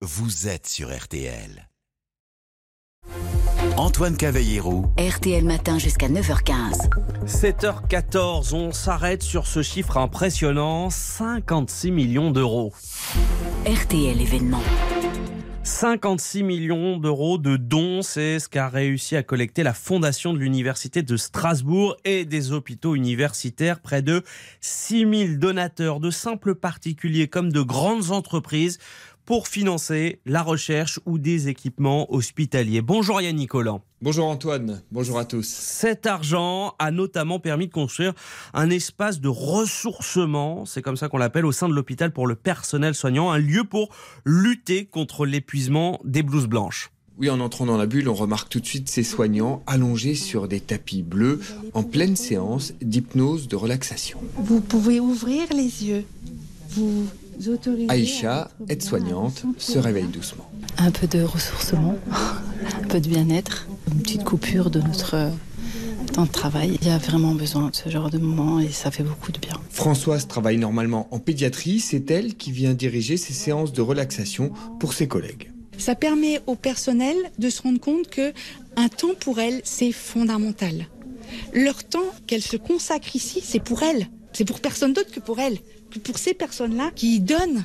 [0.00, 1.68] vous êtes sur RTL.
[3.76, 6.88] Antoine Cavallero, RTL Matin jusqu'à 9h15.
[7.26, 12.72] 7h14, on s'arrête sur ce chiffre impressionnant, 56 millions d'euros.
[13.66, 14.62] RTL événement.
[15.64, 21.02] 56 millions d'euros de dons, c'est ce qu'a réussi à collecter la fondation de l'Université
[21.02, 23.80] de Strasbourg et des hôpitaux universitaires.
[23.80, 24.22] Près de
[24.60, 28.78] 6000 donateurs, de simples particuliers comme de grandes entreprises,
[29.28, 32.80] pour financer la recherche ou des équipements hospitaliers.
[32.80, 33.82] Bonjour Yannick Collant.
[34.00, 35.46] Bonjour Antoine, bonjour à tous.
[35.46, 38.14] Cet argent a notamment permis de construire
[38.54, 42.36] un espace de ressourcement, c'est comme ça qu'on l'appelle, au sein de l'hôpital pour le
[42.36, 43.90] personnel soignant, un lieu pour
[44.24, 46.90] lutter contre l'épuisement des blouses blanches.
[47.18, 50.48] Oui, en entrant dans la bulle, on remarque tout de suite ces soignants allongés sur
[50.48, 51.40] des tapis bleus
[51.74, 54.20] en pleine séance d'hypnose de relaxation.
[54.36, 56.06] Vous pouvez ouvrir les yeux.
[56.70, 57.06] Vous
[57.88, 60.50] Aïcha, aide-soignante, se réveille doucement.
[60.76, 65.30] Un peu de ressourcement, un peu de bien-être, une petite coupure de notre
[66.12, 66.78] temps de travail.
[66.80, 69.38] Il y a vraiment besoin de ce genre de moment et ça fait beaucoup de
[69.38, 69.54] bien.
[69.70, 71.80] Françoise travaille normalement en pédiatrie.
[71.80, 75.50] C'est elle qui vient diriger ces séances de relaxation pour ses collègues.
[75.78, 78.32] Ça permet au personnel de se rendre compte que
[78.76, 80.86] un temps pour elle, c'est fondamental.
[81.52, 84.08] Leur temps qu'elle se consacre ici, c'est pour elle.
[84.38, 85.58] C'est pour personne d'autre que pour elle.
[86.04, 87.64] Pour ces personnes-là qui donnent,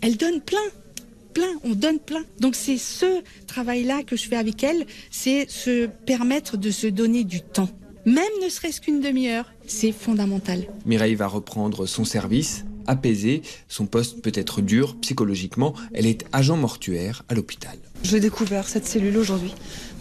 [0.00, 0.58] elles donnent plein,
[1.34, 2.24] plein, on donne plein.
[2.40, 7.22] Donc c'est ce travail-là que je fais avec elles, c'est se permettre de se donner
[7.22, 7.68] du temps.
[8.06, 10.66] Même ne serait-ce qu'une demi-heure, c'est fondamental.
[10.84, 16.56] Mireille va reprendre son service, apaisée, son poste peut être dur psychologiquement, elle est agent
[16.56, 17.76] mortuaire à l'hôpital.
[18.02, 19.54] J'ai découvert cette cellule aujourd'hui.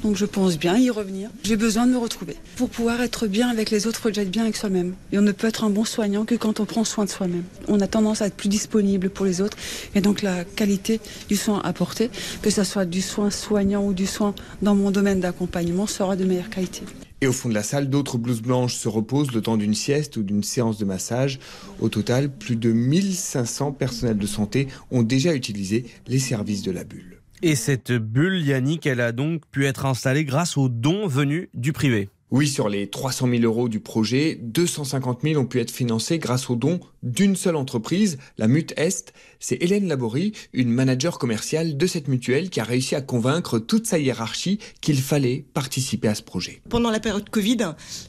[0.03, 1.30] Donc je pense bien y revenir.
[1.44, 2.38] J'ai besoin de me retrouver.
[2.55, 4.95] Pour pouvoir être bien avec les autres, il faut déjà être bien avec soi-même.
[5.11, 7.44] Et on ne peut être un bon soignant que quand on prend soin de soi-même.
[7.67, 9.57] On a tendance à être plus disponible pour les autres.
[9.95, 12.09] Et donc la qualité du soin apporté,
[12.41, 16.23] que ce soit du soin soignant ou du soin dans mon domaine d'accompagnement, sera de
[16.23, 16.83] meilleure qualité.
[17.22, 20.16] Et au fond de la salle, d'autres blouses blanches se reposent le temps d'une sieste
[20.16, 21.40] ou d'une séance de massage.
[21.81, 26.85] Au total, plus de 1500 personnels de santé ont déjà utilisé les services de la
[26.85, 27.22] bulle.
[27.41, 31.74] Et cette bulle, Yannick, elle a donc pu être installée grâce aux dons venus du
[31.74, 32.09] privé.
[32.31, 36.50] Oui, sur les 300 000 euros du projet, 250 000 ont pu être financés grâce
[36.52, 39.13] aux dons d'une seule entreprise, la Mute Est.
[39.39, 43.87] C'est Hélène Laborie, une manager commerciale de cette mutuelle, qui a réussi à convaincre toute
[43.87, 46.61] sa hiérarchie qu'il fallait participer à ce projet.
[46.69, 47.57] Pendant la période Covid,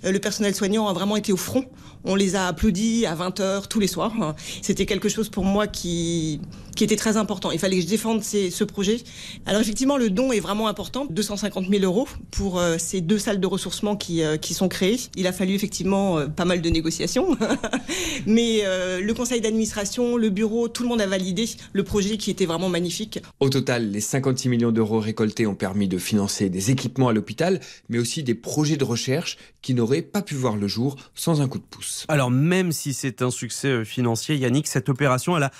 [0.04, 1.64] euh, le personnel soignant a vraiment été au front.
[2.04, 4.34] On les a applaudis à 20h tous les soirs.
[4.62, 6.40] C'était quelque chose pour moi qui,
[6.80, 7.50] était très important.
[7.50, 8.96] Il fallait que je défende ce projet.
[9.44, 11.06] Alors effectivement, le don est vraiment important.
[11.10, 14.98] 250 000 euros pour euh, ces deux salles de ressourcement qui, euh, qui sont créées.
[15.14, 17.36] Il a fallu effectivement pas mal de négociations.
[18.26, 18.62] Mais
[19.00, 22.68] le conseil d'administration, le bureau, tout le monde a validé le projet qui était vraiment
[22.68, 23.20] magnifique.
[23.40, 27.60] Au total, les 56 millions d'euros récoltés ont permis de financer des équipements à l'hôpital,
[27.88, 31.48] mais aussi des projets de recherche qui n'auraient pas pu voir le jour sans un
[31.48, 32.04] coup de pouce.
[32.08, 35.52] Alors même si c'est un succès financier, Yannick, cette opération, elle a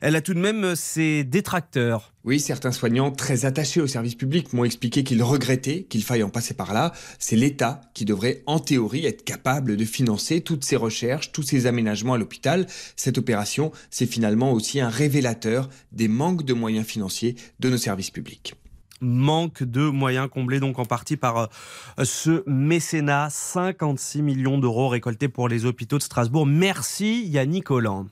[0.00, 2.12] elle a tout de même ses détracteurs.
[2.24, 6.28] Oui, certains soignants très attachés au service public m'ont expliqué qu'ils regrettaient qu'il faille en
[6.28, 6.92] passer par là.
[7.18, 11.66] C'est l'État qui devrait, en théorie, être capable de financer toutes ces recherches, tous ces
[11.66, 12.66] aménagements à l'hôpital.
[12.96, 18.10] Cette opération, c'est finalement aussi un révélateur des manques de moyens financiers de nos services
[18.10, 18.54] publics
[19.02, 25.28] manque de moyens comblés donc en partie par euh, ce mécénat 56 millions d'euros récoltés
[25.28, 26.46] pour les hôpitaux de Strasbourg.
[26.46, 28.08] Merci Yannick Hollande.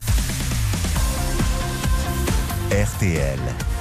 [2.75, 3.74] RTL.